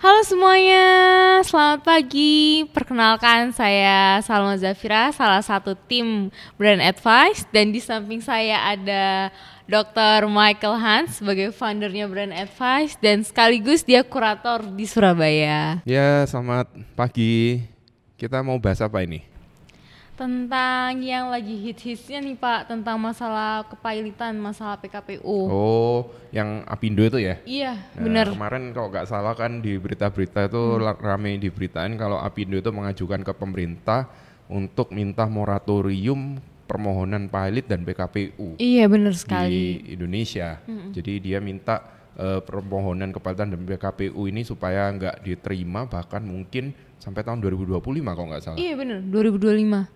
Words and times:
Halo 0.00 0.24
semuanya, 0.24 0.84
selamat 1.44 1.84
pagi. 1.84 2.64
Perkenalkan 2.72 3.52
saya 3.52 4.16
Salma 4.24 4.56
Zafira, 4.56 5.12
salah 5.12 5.44
satu 5.44 5.76
tim 5.76 6.32
Brand 6.56 6.80
Advice 6.80 7.44
dan 7.52 7.68
di 7.68 7.84
samping 7.84 8.24
saya 8.24 8.64
ada 8.64 9.28
Dr. 9.68 10.24
Michael 10.24 10.80
Hans 10.80 11.20
sebagai 11.20 11.52
foundernya 11.52 12.08
Brand 12.08 12.32
Advice 12.32 12.96
dan 12.96 13.20
sekaligus 13.20 13.84
dia 13.84 14.00
kurator 14.00 14.64
di 14.72 14.88
Surabaya. 14.88 15.84
Ya, 15.84 16.24
selamat 16.24 16.72
pagi. 16.96 17.60
Kita 18.16 18.40
mau 18.40 18.56
bahas 18.56 18.80
apa 18.80 19.04
ini? 19.04 19.29
Tentang 20.20 21.00
yang 21.00 21.32
lagi 21.32 21.56
hits-hitsnya 21.56 22.20
nih 22.20 22.36
Pak, 22.36 22.68
tentang 22.68 23.00
masalah 23.00 23.64
kepailitan, 23.64 24.36
masalah 24.36 24.76
PKPU. 24.76 25.48
Oh, 25.48 26.12
yang 26.28 26.60
Apindo 26.68 27.00
itu 27.00 27.16
ya? 27.16 27.40
Iya, 27.48 27.72
Nah, 27.96 28.04
bener. 28.04 28.26
Kemarin 28.28 28.76
kalau 28.76 28.92
nggak 28.92 29.08
salah 29.08 29.32
kan 29.32 29.64
di 29.64 29.80
berita-berita 29.80 30.44
itu 30.44 30.60
Hmm. 30.76 30.92
rame 30.92 31.40
diberitain 31.40 31.96
kalau 31.96 32.20
Apindo 32.20 32.52
itu 32.52 32.68
mengajukan 32.68 33.24
ke 33.24 33.32
pemerintah 33.32 34.12
untuk 34.44 34.92
minta 34.92 35.24
moratorium 35.24 36.36
permohonan 36.68 37.32
pilot 37.32 37.64
dan 37.64 37.80
PKPU 37.80 38.60
Iya 38.60 38.92
bener 38.92 39.16
sekali. 39.16 39.48
di 39.48 39.64
Indonesia. 39.96 40.60
Jadi 40.92 41.12
dia 41.18 41.40
minta 41.40 41.80
eh, 42.12 42.44
permohonan 42.44 43.08
kepalitan 43.08 43.48
dan 43.48 43.64
PKPU 43.64 44.28
ini 44.28 44.44
supaya 44.44 44.92
nggak 44.92 45.24
diterima 45.24 45.88
bahkan 45.88 46.20
mungkin 46.20 46.76
sampai 47.00 47.24
tahun 47.24 47.40
2025 47.40 47.80
kalau 48.12 48.28
nggak 48.28 48.44
salah. 48.44 48.58
Iya 48.60 48.76
bener, 48.76 49.00
2025. 49.00 49.88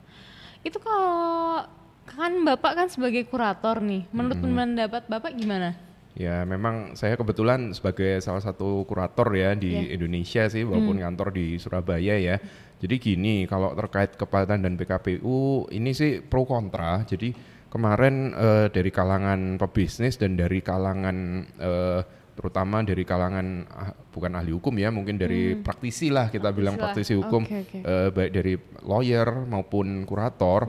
Itu 0.65 0.81
kalau 0.81 1.69
kan 2.05 2.33
Bapak 2.45 2.73
kan 2.75 2.89
sebagai 2.89 3.29
kurator 3.29 3.85
nih, 3.85 4.09
menurut 4.11 4.41
pendapat 4.41 5.05
Bapak 5.07 5.37
gimana? 5.37 5.77
Ya 6.15 6.47
memang 6.47 6.95
saya 6.95 7.19
kebetulan 7.19 7.75
sebagai 7.75 8.23
salah 8.23 8.39
satu 8.39 8.87
kurator 8.87 9.27
ya 9.35 9.51
di 9.59 9.75
Iya. 9.75 9.99
Indonesia 9.99 10.43
sih 10.47 10.63
walaupun 10.63 11.03
kantor 11.03 11.35
di 11.35 11.59
Surabaya 11.59 12.15
ya. 12.15 12.39
Jadi 12.79 12.95
gini 13.03 13.51
kalau 13.51 13.75
terkait 13.75 14.15
kepalitan 14.15 14.63
dan 14.63 14.79
PKPU 14.79 15.67
ini 15.75 15.91
sih 15.91 16.23
pro 16.23 16.47
kontra. 16.47 17.03
Jadi 17.03 17.35
kemarin 17.67 18.31
eh, 18.31 18.67
dari 18.71 18.95
kalangan 18.95 19.59
pebisnis 19.59 20.15
dan 20.15 20.39
dari 20.39 20.63
kalangan 20.63 21.17
eh, 21.59 22.01
terutama 22.35 22.83
dari 22.83 23.07
kalangan 23.07 23.47
ah, 23.71 23.95
bukan 24.11 24.35
ahli 24.35 24.51
hukum 24.51 24.75
ya 24.75 24.91
mungkin 24.91 25.15
dari 25.15 25.55
praktisi 25.59 26.11
lah 26.11 26.29
kita 26.29 26.51
bilang 26.51 26.75
Praktisi 26.75 27.15
praktisi 27.15 27.15
lah. 27.15 27.21
hukum. 27.23 27.43
Oke, 27.47 27.59
oke. 27.63 27.79
eh, 27.83 28.09
baik 28.11 28.31
dari 28.35 28.55
lawyer 28.83 29.29
maupun 29.47 30.03
kurator 30.03 30.67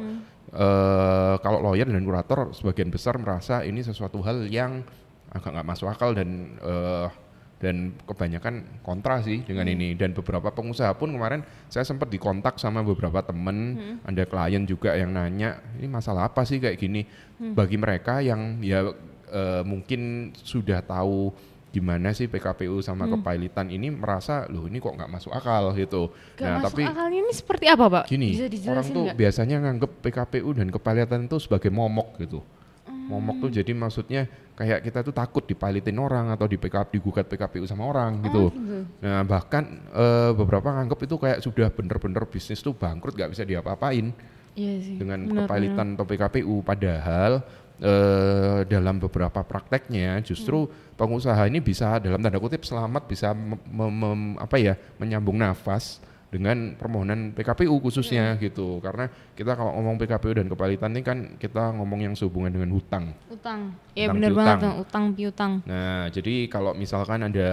eh, 0.54 1.36
kalau 1.42 1.60
lawyer 1.66 1.90
dan 1.90 2.04
kurator 2.06 2.54
sebagian 2.54 2.94
besar 2.94 3.18
merasa 3.18 3.66
ini 3.66 3.82
sesuatu 3.82 4.22
hal 4.22 4.46
yang 4.48 4.86
agak 5.34 5.52
nggak 5.52 5.68
masuk 5.68 5.90
akal 5.92 6.14
dan 6.16 6.56
eh, 6.62 7.08
dan 7.56 7.96
kebanyakan 8.04 8.84
kontra 8.84 9.24
sih 9.24 9.42
dengan 9.42 9.66
ini. 9.66 9.96
Dan 9.96 10.12
beberapa 10.12 10.52
pengusaha 10.52 10.92
pun 11.00 11.10
kemarin 11.16 11.42
saya 11.72 11.88
sempat 11.88 12.12
dikontak 12.12 12.60
sama 12.60 12.84
beberapa 12.84 13.24
temen. 13.24 13.80
Ada 14.04 14.28
klien 14.28 14.68
juga 14.68 14.94
yang 14.94 15.16
nanya 15.16 15.64
ini 15.80 15.88
masalah 15.88 16.28
apa 16.30 16.44
sih 16.44 16.60
kayak 16.60 16.78
gini? 16.78 17.08
Bagi 17.40 17.80
mereka 17.80 18.20
yang 18.20 18.60
ya 18.60 18.86
eh, 19.32 19.64
mungkin 19.64 20.32
sudah 20.36 20.84
tahu 20.84 21.32
gimana 21.76 22.16
sih 22.16 22.32
PKPU 22.32 22.80
sama 22.80 23.04
kepailitan 23.04 23.68
ini 23.68 23.92
merasa 23.92 24.48
loh 24.48 24.64
ini 24.66 24.80
kok 24.80 24.96
nggak 24.96 25.12
masuk 25.12 25.36
akal 25.36 25.76
gitu 25.76 26.08
Gak 26.40 26.64
masuk 26.64 26.88
akalnya 26.88 27.20
ini 27.20 27.32
seperti 27.36 27.66
apa 27.68 27.86
Pak? 27.92 28.04
Gini, 28.08 28.32
Bisa 28.48 28.72
orang 28.72 28.88
tuh 28.88 29.04
nggak? 29.06 29.16
biasanya 29.20 29.56
nganggep 29.60 29.92
PKPU 30.00 30.50
dan 30.56 30.68
kepalitan 30.72 31.28
itu 31.28 31.36
sebagai 31.38 31.68
momok 31.68 32.16
gitu. 32.18 32.40
Hmm. 32.88 33.12
Momok 33.12 33.36
tuh 33.44 33.52
jadi 33.52 33.72
maksudnya 33.72 34.24
kayak 34.56 34.88
kita 34.88 35.04
tuh 35.04 35.12
takut 35.12 35.44
dipalitin 35.44 36.00
orang 36.00 36.32
atau 36.32 36.48
di 36.48 36.56
PKP 36.56 36.96
digugat 36.96 37.28
PKPU 37.28 37.68
sama 37.68 37.84
orang 37.86 38.24
gitu. 38.24 38.56
gitu. 38.56 38.88
Nah 39.04 39.28
bahkan 39.28 39.68
eh, 39.92 40.32
beberapa 40.32 40.72
nganggep 40.72 41.00
itu 41.04 41.16
kayak 41.20 41.40
sudah 41.44 41.68
bener-bener 41.70 42.24
bisnis 42.26 42.64
tuh 42.64 42.72
bangkrut 42.72 43.14
gak 43.14 43.36
bisa 43.36 43.44
diapa-apain 43.44 44.16
Iya 44.56 44.74
sih. 44.80 44.96
dengan 44.96 45.28
benar, 45.28 45.44
kepalitan 45.44 46.00
atau 46.00 46.08
PKPU. 46.08 46.64
Padahal 46.64 47.44
eh, 47.78 48.60
dalam 48.66 48.98
beberapa 48.98 49.42
prakteknya 49.42 50.22
justru 50.22 50.64
Hmm. 50.64 50.96
pengusaha 50.96 51.44
ini 51.46 51.60
bisa 51.60 52.00
dalam 52.00 52.20
tanda 52.20 52.38
kutip 52.38 52.62
selamat 52.62 53.04
bisa 53.06 53.32
mem- 53.32 53.60
mem- 53.92 54.38
apa 54.38 54.56
ya 54.56 54.74
menyambung 54.96 55.36
nafas 55.36 56.00
dengan 56.26 56.76
permohonan 56.76 57.32
PKPU 57.32 57.80
khususnya 57.80 58.36
Hmm. 58.36 58.42
gitu. 58.42 58.80
Karena 58.80 59.08
kita 59.32 59.56
kalau 59.56 59.72
ngomong 59.74 59.96
PKPU 59.98 60.36
dan 60.36 60.48
kepalitan 60.48 60.92
ini 60.92 61.00
kan 61.00 61.18
kita 61.36 61.72
ngomong 61.72 62.00
yang 62.02 62.14
sehubungan 62.14 62.52
dengan 62.52 62.72
hutang. 62.72 63.16
Utang. 63.30 63.72
Iya 63.92 64.08
Utang 64.08 64.16
bener 64.16 64.32
piutang. 64.32 64.44
banget 64.44 64.60
Bang. 64.62 64.76
utang 64.78 65.06
piutang. 65.12 65.52
Nah, 65.64 66.04
jadi 66.10 66.36
kalau 66.48 66.72
misalkan 66.72 67.24
ada 67.24 67.50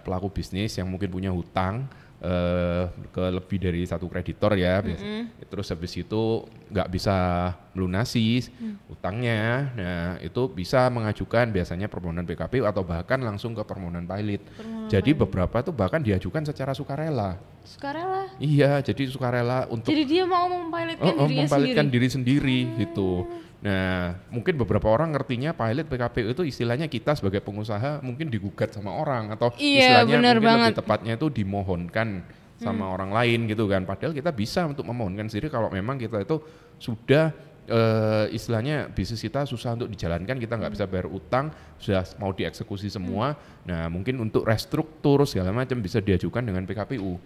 pelaku 0.00 0.32
bisnis 0.32 0.72
yang 0.76 0.88
mungkin 0.88 1.08
punya 1.08 1.28
hutang 1.28 1.88
eh, 2.22 2.84
ke 3.10 3.24
lebih 3.28 3.58
dari 3.58 3.82
satu 3.82 4.06
kreditor 4.06 4.54
ya, 4.54 4.78
biasa- 4.78 5.26
terus 5.44 5.66
habis 5.68 5.92
itu 5.92 6.22
nggak 6.70 6.88
bisa 6.88 7.16
melunasi 7.72 8.46
hutangnya, 8.86 9.42
nah 9.74 10.06
itu 10.18 10.46
bisa 10.46 10.86
mengajukan 10.86 11.50
biasanya 11.50 11.86
permohonan 11.86 12.22
PKPU 12.22 12.62
atau 12.62 12.80
bahkan 12.80 13.18
langsung 13.18 13.52
ke 13.52 13.60
permohonan 13.60 14.06
pilot. 14.06 14.40
Jadi 14.86 15.10
beberapa 15.12 15.60
tuh 15.60 15.72
bahkan 15.72 15.98
diajukan 15.98 16.44
secara 16.44 16.72
sukarela. 16.72 17.36
Sukarela. 17.62 18.26
Iya, 18.38 18.78
jadi 18.80 19.06
sukarela 19.06 19.66
untuk 19.66 19.90
Jadi 19.90 20.02
dia 20.04 20.24
mau 20.24 20.46
mempilotkan 20.46 21.02
Oh, 21.04 21.14
oh, 21.14 21.26
dirinya 21.26 21.42
mempilotkan 21.44 21.86
sendiri. 21.86 21.92
diri 21.92 22.08
sendiri 22.08 22.58
gitu. 22.80 23.10
Nah, 23.62 24.18
mungkin 24.26 24.58
beberapa 24.58 24.90
orang 24.90 25.14
ngertinya 25.14 25.54
pilot 25.54 25.86
PKPU 25.86 26.34
itu 26.34 26.42
istilahnya 26.42 26.90
kita 26.90 27.14
sebagai 27.14 27.38
pengusaha 27.38 28.02
mungkin 28.02 28.26
digugat 28.26 28.74
sama 28.74 28.90
orang 28.90 29.30
atau 29.30 29.54
Iya, 29.54 30.02
istilahnya 30.02 30.16
bener 30.18 30.36
mungkin 30.36 30.48
banget. 30.50 30.70
lebih 30.74 30.80
tepatnya 30.82 31.12
itu 31.14 31.26
dimohonkan 31.30 32.08
sama 32.58 32.90
orang 32.90 33.14
lain 33.14 33.46
gitu 33.46 33.70
kan. 33.70 33.86
Padahal 33.86 34.10
kita 34.10 34.34
bisa 34.34 34.66
untuk 34.66 34.82
memohonkan 34.86 35.30
sendiri 35.30 35.46
kalau 35.46 35.70
memang 35.70 35.94
kita 35.94 36.26
itu 36.26 36.42
sudah 36.78 37.30
eh, 37.62 38.26
istilahnya 38.34 38.90
bisnis 38.90 39.22
kita 39.22 39.46
susah 39.46 39.78
untuk 39.78 39.86
dijalankan, 39.86 40.34
kita 40.42 40.58
nggak 40.58 40.72
bisa 40.74 40.84
bayar 40.90 41.06
utang, 41.06 41.54
sudah 41.78 42.02
mau 42.18 42.34
dieksekusi 42.34 42.90
semua. 42.90 43.38
Nah, 43.62 43.86
mungkin 43.86 44.18
untuk 44.18 44.42
restruktur 44.42 45.22
segala 45.22 45.54
macam 45.54 45.78
bisa 45.78 46.02
diajukan 46.02 46.42
dengan 46.42 46.66
PKPU. 46.66 47.18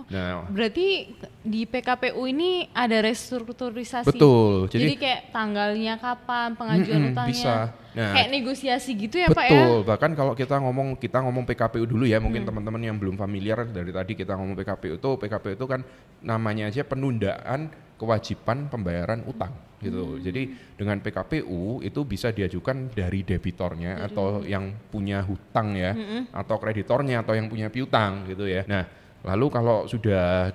Oh, 0.00 0.08
Nah, 0.08 0.48
berarti 0.48 1.12
di 1.40 1.62
PKPU 1.62 2.24
ini 2.24 2.50
ada 2.70 2.98
restrukturisasi. 3.00 4.08
betul. 4.08 4.66
Jadi, 4.66 4.82
Jadi, 4.82 4.94
kayak 4.96 5.20
tanggalnya 5.28 5.94
kapan 5.96 6.48
pengajuan 6.54 7.00
Mm-mm, 7.00 7.12
utangnya. 7.12 7.32
bisa. 7.34 7.54
Nah, 7.90 8.14
kayak 8.14 8.30
negosiasi 8.30 8.90
gitu 8.94 9.18
ya 9.18 9.28
Pak 9.28 9.44
ya? 9.44 9.50
Betul, 9.50 9.76
bahkan 9.82 10.10
kalau 10.14 10.32
kita 10.32 10.56
ngomong 10.56 10.94
kita 10.94 11.18
ngomong 11.20 11.42
PKPU 11.44 11.84
dulu 11.84 12.06
ya, 12.06 12.16
Hmm. 12.16 12.24
mungkin 12.24 12.42
teman-teman 12.44 12.80
yang 12.80 12.96
belum 12.96 13.14
familiar 13.14 13.66
dari 13.66 13.90
tadi 13.90 14.12
kita 14.14 14.32
ngomong 14.32 14.54
PKPU 14.54 14.94
itu, 14.96 15.10
PKPU 15.18 15.54
itu 15.54 15.66
kan 15.66 15.80
namanya 16.20 16.70
aja 16.70 16.82
penundaan 16.82 17.68
kewajiban 17.96 18.64
pembayaran 18.66 19.20
utang 19.26 19.52
gitu. 19.78 20.16
Hmm. 20.16 20.22
Jadi 20.22 20.42
dengan 20.72 21.00
PKPU 21.00 21.82
itu 21.82 22.00
bisa 22.02 22.30
diajukan 22.30 22.88
dari 22.90 23.20
debitornya 23.20 24.00
atau 24.02 24.40
yang 24.40 24.70
punya 24.86 25.20
hutang 25.20 25.74
ya, 25.74 25.92
Hmm. 25.92 26.30
atau 26.30 26.56
kreditornya 26.56 27.20
atau 27.20 27.34
yang 27.34 27.48
punya 27.48 27.68
piutang 27.68 28.24
gitu 28.24 28.46
ya. 28.46 28.62
Nah, 28.64 28.86
lalu 29.24 29.46
kalau 29.52 29.84
sudah 29.84 30.52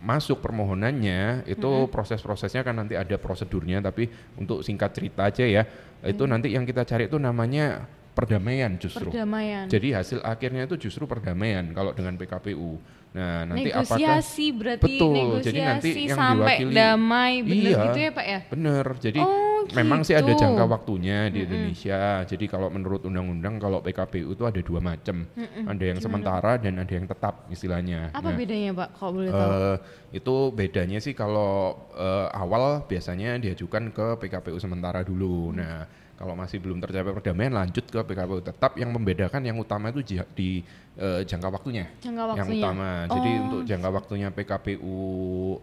masuk 0.00 0.40
permohonannya 0.40 1.44
itu 1.44 1.70
proses-prosesnya 1.92 2.64
kan 2.64 2.72
nanti 2.72 2.96
ada 2.96 3.20
prosedurnya 3.20 3.84
tapi 3.84 4.08
untuk 4.40 4.64
singkat 4.64 4.96
cerita 4.96 5.28
aja 5.28 5.44
ya 5.44 5.62
itu 6.00 6.24
nanti 6.24 6.56
yang 6.56 6.64
kita 6.64 6.88
cari 6.88 7.04
itu 7.04 7.20
namanya 7.20 7.84
perdamaian 8.12 8.74
justru 8.76 9.06
Perdamaian. 9.06 9.66
jadi 9.66 9.88
hasil 9.96 10.18
akhirnya 10.20 10.64
itu 10.64 10.76
justru 10.80 11.04
perdamaian 11.04 11.64
kalau 11.70 11.90
dengan 11.90 12.14
PKPU 12.14 12.76
nah 13.10 13.42
nanti 13.42 13.68
apakah 13.68 13.98
negosiasi 14.16 14.46
berarti 14.52 14.86
Betul, 14.94 15.12
negosiasi 15.12 15.46
jadi 15.48 15.60
nanti 15.64 15.88
yang 16.00 16.14
sampai 16.16 16.54
diwakili- 16.56 16.74
damai 16.76 17.32
bener 17.40 17.66
Iya. 17.66 17.82
gitu 17.84 17.98
ya 17.98 18.10
Pak 18.12 18.26
ya? 18.28 18.40
bener 18.48 18.86
jadi 18.96 19.20
Oh, 19.20 19.60
memang 19.72 20.00
sih 20.00 20.14
ada 20.14 20.26
gitu. 20.28 20.40
jangka 20.40 20.64
waktunya 20.64 21.26
di 21.26 21.42
Indonesia 21.42 22.00
jadi 22.22 22.44
kalau 22.46 22.68
menurut 22.68 23.02
undang-undang 23.02 23.58
kalau 23.58 23.78
PKPU 23.80 24.30
itu 24.30 24.44
ada 24.44 24.60
dua 24.60 24.78
macam 24.80 25.26
ada 25.64 25.84
yang 25.84 25.98
sementara 25.98 26.54
dan 26.56 26.78
ada 26.78 26.92
yang 26.92 27.04
tetap 27.04 27.46
istilahnya 27.48 28.10
Apa 28.10 28.30
Nah, 28.30 28.36
bedanya 28.36 28.70
Pak 28.76 28.88
kalau 28.94 29.12
boleh 29.12 29.28
tahu? 29.28 29.50
Eh, 29.50 29.76
itu 30.12 30.34
bedanya 30.52 30.98
sih 30.98 31.12
kalau 31.12 31.52
eh, 31.92 32.28
awal 32.32 32.86
biasanya 32.86 33.36
diajukan 33.36 33.90
ke 33.90 34.06
PKPU 34.18 34.56
sementara 34.56 35.02
dulu. 35.02 35.50
Nah, 35.52 35.82
kalau 36.20 36.36
masih 36.36 36.60
belum 36.60 36.84
tercapai 36.84 37.16
perdamaian 37.16 37.48
lanjut 37.56 37.80
ke 37.88 37.96
PKPU 37.96 38.44
tetap. 38.44 38.76
Yang 38.76 38.92
membedakan 38.92 39.40
yang 39.40 39.56
utama 39.56 39.88
itu 39.88 40.04
di 40.36 40.60
eh, 41.00 41.24
jangka 41.24 41.48
waktunya. 41.48 41.88
Jangka 42.04 42.36
Yang 42.36 42.44
waktunya. 42.44 42.60
utama. 42.60 42.90
Jadi 43.08 43.30
Oh, 43.32 43.44
untuk 43.48 43.60
jangka 43.64 43.88
waktunya 43.88 44.28
PKPU 44.28 44.96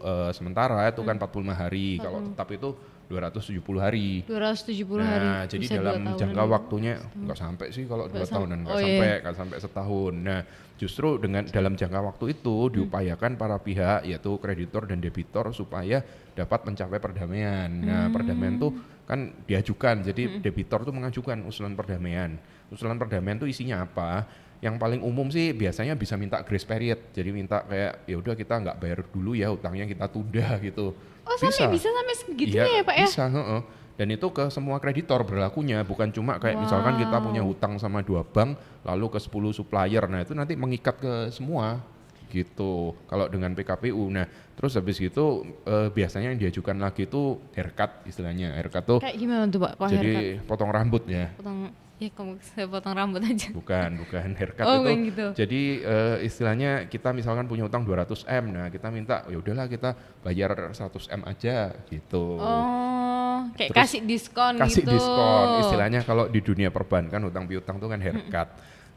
eh, 0.02 0.30
sementara 0.34 0.90
itu 0.90 1.06
kan 1.06 1.14
45 1.14 1.54
hari. 1.54 2.02
Kalau 2.02 2.18
tetap 2.26 2.50
itu 2.50 2.74
270 3.08 3.80
hari. 3.80 4.20
270 4.28 5.00
Nah, 5.00 5.08
hari. 5.08 5.28
jadi 5.48 5.64
Bisa 5.64 5.74
dalam 5.80 6.02
jangka 6.12 6.42
ya. 6.44 6.48
waktunya 6.48 6.92
nggak 7.00 7.38
sampai 7.40 7.66
sih 7.72 7.88
kalau 7.88 8.04
dua 8.06 8.28
tahunan 8.28 8.58
nggak 8.62 8.76
oh, 8.76 8.80
iya. 8.80 8.86
sampai 8.86 9.10
nggak 9.24 9.36
sampai 9.40 9.56
setahun. 9.58 10.14
Nah, 10.14 10.40
justru 10.76 11.08
dengan 11.16 11.42
dalam 11.48 11.72
jangka 11.74 12.00
waktu 12.04 12.24
itu 12.36 12.56
Hmm. 12.68 12.72
diupayakan 12.76 13.32
para 13.34 13.56
pihak 13.56 14.04
yaitu 14.04 14.36
kreditor 14.36 14.84
dan 14.84 15.00
debitor 15.00 15.50
supaya 15.50 16.04
dapat 16.36 16.60
mencapai 16.68 16.98
perdamaian. 17.00 17.68
Nah, 17.72 18.06
Hmm. 18.06 18.12
perdamaian 18.12 18.60
tuh 18.60 18.72
kan 19.08 19.32
diajukan. 19.48 20.04
Jadi 20.04 20.44
debitor 20.44 20.84
tuh 20.84 20.92
mengajukan 20.92 21.40
usulan 21.48 21.72
perdamaian. 21.72 22.36
Usulan 22.68 23.00
perdamaian 23.00 23.40
tuh 23.40 23.48
isinya 23.48 23.80
apa? 23.82 24.28
Yang 24.58 24.74
paling 24.74 24.98
umum 24.98 25.30
sih 25.30 25.54
biasanya 25.54 25.94
bisa 25.94 26.18
minta 26.18 26.42
grace 26.42 26.66
period. 26.66 27.14
Jadi 27.14 27.30
minta 27.30 27.62
kayak 27.62 28.08
ya 28.10 28.16
udah 28.18 28.34
kita 28.34 28.54
nggak 28.58 28.76
bayar 28.82 28.98
dulu 29.06 29.38
ya 29.38 29.54
utangnya 29.54 29.86
kita 29.86 30.10
tunda 30.10 30.58
gitu. 30.58 30.94
Oh 31.22 31.36
sampai 31.38 31.70
bisa 31.76 31.88
sampai 31.92 32.14
segitunya 32.16 32.64
Iya, 32.66 32.80
ya 32.80 32.82
Pak 32.82 32.96
ya? 32.96 33.06
Bisa, 33.06 33.24
heeh. 33.30 33.60
Dan 33.98 34.14
itu 34.14 34.26
ke 34.30 34.46
semua 34.54 34.78
kreditor 34.78 35.26
berlakunya, 35.26 35.82
bukan 35.82 36.14
cuma 36.14 36.38
kayak 36.38 36.54
misalkan 36.62 37.02
kita 37.02 37.18
punya 37.18 37.42
hutang 37.42 37.82
sama 37.82 37.98
dua 37.98 38.22
bank, 38.22 38.54
lalu 38.86 39.10
ke 39.10 39.18
10 39.18 39.50
supplier. 39.50 40.06
Nah 40.06 40.22
itu 40.22 40.38
nanti 40.38 40.54
mengikat 40.54 41.02
ke 41.02 41.12
semua 41.34 41.82
gitu. 42.30 42.94
Kalau 43.10 43.26
dengan 43.26 43.58
PKPU, 43.58 44.06
nah 44.14 44.22
terus 44.54 44.78
habis 44.78 45.02
itu 45.02 45.42
eh, 45.66 45.90
biasanya 45.90 46.30
yang 46.30 46.38
diajukan 46.38 46.78
lagi 46.78 47.10
itu 47.10 47.42
haircut 47.58 48.06
istilahnya. 48.06 48.54
Haircut 48.54 48.84
tuh 48.86 48.98
Kayak 49.02 49.18
gimana 49.18 49.42
tuh 49.50 49.60
Pak? 49.66 49.72
Kalau 49.82 49.90
jadi 49.90 50.12
haircut? 50.14 50.46
potong 50.46 50.70
rambut 50.70 51.02
ya. 51.10 51.26
potong 51.34 51.58
ya 51.98 52.08
kamu 52.14 52.38
saya 52.54 52.70
potong 52.70 52.94
rambut 52.94 53.18
aja. 53.20 53.50
Bukan, 53.50 53.90
bukan 54.06 54.28
haircut 54.38 54.64
Oh, 54.64 54.86
itu. 54.86 55.10
gitu. 55.10 55.26
Jadi 55.34 55.62
eh, 55.82 56.16
istilahnya 56.22 56.86
kita 56.86 57.10
misalkan 57.10 57.50
punya 57.50 57.66
utang 57.66 57.82
200 57.82 58.22
m, 58.26 58.44
nah 58.54 58.66
kita 58.70 58.86
minta 58.94 59.26
ya 59.26 59.34
udahlah 59.34 59.66
kita 59.66 59.98
bayar 60.22 60.70
100 60.70 61.18
m 61.18 61.22
aja 61.26 61.74
gitu. 61.90 62.38
Oh, 62.38 63.50
kayak 63.58 63.74
Terus 63.74 63.78
kasih 63.82 64.00
diskon 64.06 64.54
kasih 64.62 64.82
gitu. 64.86 64.94
diskon 64.94 65.46
istilahnya 65.66 66.00
kalau 66.06 66.30
di 66.30 66.38
dunia 66.38 66.70
perbankan 66.70 67.18
utang 67.26 67.50
piutang 67.50 67.82
tuh 67.82 67.90
kan 67.90 67.98
haircut. 67.98 68.48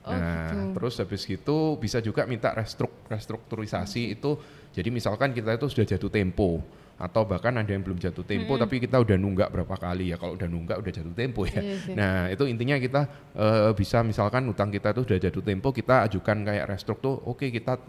Oh, 0.02 0.10
nah, 0.18 0.50
gitu. 0.50 0.82
terus 0.82 0.94
habis 0.98 1.22
itu 1.30 1.58
bisa 1.78 2.02
juga 2.02 2.26
minta 2.26 2.50
restruk 2.58 3.06
restrukturisasi 3.06 4.18
itu 4.18 4.34
jadi 4.74 4.90
misalkan 4.90 5.30
kita 5.30 5.54
itu 5.54 5.70
sudah 5.70 5.86
jatuh 5.86 6.10
tempo 6.10 6.58
atau 7.02 7.26
bahkan 7.26 7.50
ada 7.58 7.66
yang 7.66 7.82
belum 7.82 7.98
jatuh 7.98 8.22
tempo 8.22 8.62
tapi 8.62 8.78
kita 8.78 9.02
udah 9.02 9.18
nunggak 9.18 9.50
berapa 9.50 9.74
kali 9.74 10.14
ya 10.14 10.22
kalau 10.22 10.38
udah 10.38 10.46
nunggak 10.46 10.78
udah 10.78 10.92
jatuh 10.94 11.16
tempo 11.18 11.50
ya. 11.50 11.58
Iya. 11.58 11.98
Nah, 11.98 12.18
itu 12.30 12.46
intinya 12.46 12.78
kita 12.78 13.02
eh, 13.34 13.72
bisa 13.74 14.06
misalkan 14.06 14.46
utang 14.46 14.70
kita 14.70 14.94
itu 14.94 15.02
sudah 15.10 15.18
jatuh 15.18 15.42
tempo 15.42 15.74
kita 15.74 16.06
ajukan 16.06 16.38
kayak 16.46 16.70
restruk 16.70 17.02
tuh 17.02 17.18
oke 17.26 17.50
kita 17.50 17.82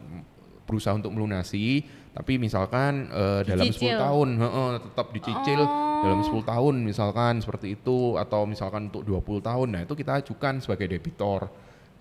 berusaha 0.64 0.96
untuk 0.96 1.12
melunasi 1.12 1.84
tapi 2.16 2.40
misalkan 2.40 3.12
eh, 3.12 3.40
dalam 3.44 3.68
10 3.68 3.76
Dicicil. 3.76 4.00
tahun 4.00 4.28
heeh, 4.40 4.70
tetap 4.88 5.06
dicicil 5.12 5.60
Oh. 5.62 6.02
dalam 6.02 6.20
10 6.26 6.42
tahun 6.42 6.74
misalkan 6.82 7.38
seperti 7.38 7.78
itu 7.78 8.18
atau 8.18 8.42
misalkan 8.42 8.90
untuk 8.90 9.06
20 9.06 9.38
tahun 9.38 9.68
nah 9.70 9.80
itu 9.86 9.94
kita 9.94 10.18
ajukan 10.18 10.58
sebagai 10.58 10.90
debitor 10.90 11.46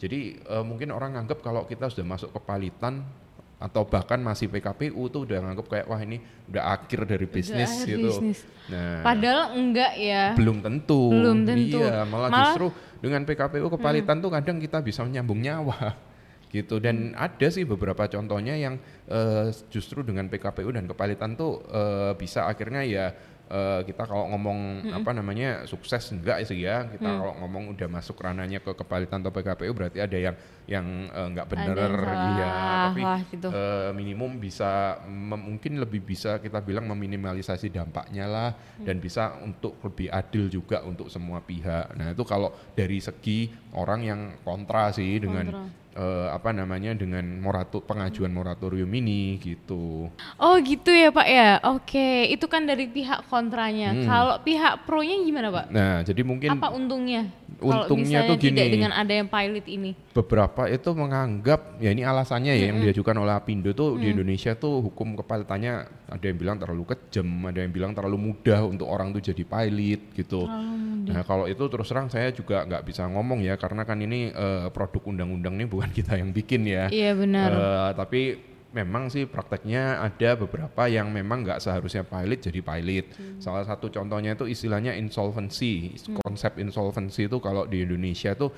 jadi 0.01 0.41
eh, 0.41 0.63
mungkin 0.65 0.89
orang 0.89 1.13
nganggap 1.13 1.43
kalau 1.45 1.69
kita 1.69 1.85
sudah 1.85 2.07
masuk 2.07 2.33
kepalitan 2.33 3.05
atau 3.61 3.85
bahkan 3.85 4.17
masih 4.17 4.49
PKPU 4.49 5.05
tuh 5.07 5.29
udah 5.29 5.37
nganggap 5.37 5.67
kayak 5.69 5.85
wah 5.85 6.01
ini 6.01 6.17
udah 6.49 6.73
akhir 6.73 7.05
dari 7.05 7.29
bisnis 7.29 7.69
akhir 7.69 7.93
gitu 7.93 8.09
bisnis. 8.09 8.39
nah 8.65 9.05
Padahal 9.05 9.53
enggak 9.53 9.93
ya. 9.95 10.33
belum 10.33 10.57
tentu 10.59 11.13
Belum 11.13 11.45
tentu. 11.45 11.77
iya 11.77 12.01
malah, 12.03 12.27
Malah- 12.27 12.57
justru 12.57 12.67
dengan 12.97 13.21
PKPU 13.21 13.69
kepalitan 13.69 14.17
tuh 14.17 14.33
kadang 14.33 14.57
kita 14.57 14.81
bisa 14.81 15.05
menyambung 15.05 15.37
nyawa 15.37 15.93
gitu 16.51 16.81
dan 16.81 17.13
ada 17.13 17.47
sih 17.47 17.63
beberapa 17.63 18.03
contohnya 18.03 18.57
yang 18.57 18.75
eh, 19.05 19.47
justru 19.69 20.01
dengan 20.01 20.25
PKPU 20.25 20.73
dan 20.73 20.83
kepalitan 20.83 21.37
tuh 21.37 21.61
eh, 21.63 22.11
bisa 22.17 22.49
akhirnya 22.49 22.81
ya 22.81 23.13
eh, 23.51 23.81
kita 23.83 24.03
kalau 24.03 24.31
ngomong 24.31 24.59
apa 24.89 25.11
namanya 25.11 25.49
sukses 25.65 26.07
enggak 26.09 26.41
sih 26.43 26.57
ya 26.57 26.87
kita 26.87 27.03
Mm. 27.03 27.17
kalau 27.19 27.33
ngomong 27.37 27.63
udah 27.69 27.87
masuk 27.87 28.15
rananya 28.17 28.57
ke 28.57 28.71
kepalitan 28.71 29.19
atau 29.19 29.29
PKPU 29.29 29.71
berarti 29.71 29.99
ada 29.99 30.15
yang 30.15 30.35
yang 30.65 30.85
nggak 31.27 31.47
bener 31.47 31.75
Ada 31.75 31.83
yang 31.83 31.93
salah. 31.99 32.29
iya 32.31 32.49
tapi 32.81 33.01
Wah, 33.01 33.19
gitu. 33.27 33.47
eh, 33.49 33.89
minimum 33.91 34.31
bisa 34.37 34.71
mungkin 35.35 35.77
lebih 35.77 35.99
bisa 36.01 36.39
kita 36.39 36.59
bilang 36.59 36.87
meminimalisasi 36.87 37.67
dampaknya 37.69 38.25
lah 38.25 38.49
Hmm. 38.51 38.87
dan 38.87 38.95
bisa 38.97 39.35
untuk 39.37 39.75
lebih 39.81 40.07
adil 40.07 40.47
juga 40.47 40.79
untuk 40.81 41.07
semua 41.07 41.39
pihak. 41.39 41.91
Nah 41.93 42.11
itu 42.11 42.23
kalau 42.23 42.49
dari 42.71 42.97
segi 42.97 43.45
orang 43.73 44.01
yang 44.01 44.19
kontra 44.41 44.89
sih 44.89 45.19
dengan 45.19 45.67
eh, 45.95 46.27
apa 46.31 46.55
namanya 46.55 46.95
dengan 46.95 47.23
moratu 47.39 47.83
pengajuan 47.83 48.31
moratorium 48.31 48.89
ini 48.91 49.39
gitu. 49.39 50.07
Oh 50.39 50.55
gitu 50.63 50.91
ya 50.91 51.11
Pak 51.11 51.27
ya. 51.27 51.49
Oke, 51.71 52.31
itu 52.31 52.45
kan 52.47 52.63
dari 52.63 52.87
pihak 52.87 53.27
kontranya. 53.27 53.91
Hmm. 53.95 54.05
Kalau 54.07 54.35
pihak 54.43 54.87
pro-nya 54.87 55.15
gimana 55.19 55.47
Pak? 55.51 55.65
Nah 55.71 55.93
jadi 56.03 56.21
mungkin 56.23 56.49
Apa 56.55 56.71
untungnya? 56.71 57.27
Untungnya 57.61 58.25
tuh 58.25 58.41
tidak 58.41 58.65
gini. 58.67 58.73
dengan 58.79 58.91
ada 58.95 59.13
yang 59.13 59.29
pilot 59.29 59.67
ini. 59.69 59.93
beberapa 60.11 60.67
itu 60.67 60.91
menganggap 60.91 61.79
ya 61.79 61.95
ini 61.95 62.03
alasannya 62.03 62.51
ya 62.59 62.67
yang 62.67 62.83
diajukan 62.83 63.15
oleh 63.15 63.31
Apindo 63.31 63.71
tuh 63.71 63.95
di 63.95 64.11
Indonesia 64.11 64.51
tuh 64.59 64.83
hukum 64.83 65.15
kepalitannya 65.15 65.87
ada 66.11 66.25
yang 66.27 66.35
bilang 66.35 66.57
terlalu 66.59 66.83
kejam, 66.91 67.47
ada 67.47 67.63
yang 67.63 67.71
bilang 67.71 67.95
terlalu 67.95 68.19
mudah 68.19 68.59
untuk 68.67 68.91
orang 68.91 69.15
tuh 69.15 69.23
jadi 69.23 69.43
pilot 69.47 70.01
gitu. 70.11 70.43
Nah 71.07 71.23
kalau 71.25 71.49
itu 71.49 71.63
terus 71.71 71.89
terang 71.89 72.11
saya 72.11 72.29
juga 72.29 72.67
nggak 72.67 72.83
bisa 72.85 73.07
ngomong 73.09 73.41
ya 73.41 73.57
karena 73.57 73.81
kan 73.87 73.97
ini 73.97 74.29
eh, 74.29 74.67
produk 74.69 75.01
undang-undang 75.09 75.57
ini 75.57 75.65
bukan 75.65 75.89
kita 75.97 76.19
yang 76.19 76.29
bikin 76.29 76.67
ya. 76.67 76.91
Iya 76.91 77.17
benar. 77.17 77.49
Eh, 77.49 77.91
tapi 77.97 78.21
memang 78.71 79.11
sih 79.11 79.27
prakteknya 79.27 79.99
ada 79.99 80.39
beberapa 80.39 80.87
yang 80.87 81.11
memang 81.11 81.43
nggak 81.43 81.59
seharusnya 81.59 82.07
pilot 82.07 82.39
jadi 82.39 82.59
pilot. 82.63 83.05
Salah 83.43 83.67
satu 83.67 83.91
contohnya 83.91 84.33
itu 84.35 84.47
istilahnya 84.47 84.95
insolvency. 84.95 85.95
Konsep 86.23 86.55
insolvency 86.59 87.27
itu 87.27 87.37
kalau 87.43 87.67
di 87.67 87.83
Indonesia 87.83 88.31
tuh 88.31 88.49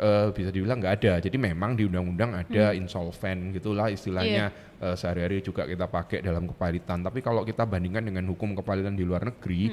eh, 0.00 0.28
bisa 0.34 0.50
dibilang 0.50 0.82
nggak 0.82 0.94
ada. 1.00 1.12
Jadi 1.22 1.36
memang 1.38 1.78
di 1.78 1.86
undang-undang 1.86 2.34
ada 2.34 2.74
insolven 2.74 3.54
gitulah 3.54 3.86
istilahnya 3.92 4.50
eh, 4.82 4.94
sehari-hari 4.98 5.38
juga 5.38 5.68
kita 5.70 5.86
pakai 5.86 6.18
dalam 6.18 6.50
kepalitan. 6.50 7.06
Tapi 7.06 7.22
kalau 7.22 7.46
kita 7.46 7.62
bandingkan 7.62 8.02
dengan 8.02 8.26
hukum 8.26 8.58
kepalitan 8.58 8.98
di 8.98 9.06
luar 9.06 9.22
negeri 9.22 9.70